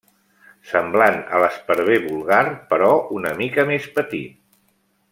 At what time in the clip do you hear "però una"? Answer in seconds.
2.73-3.37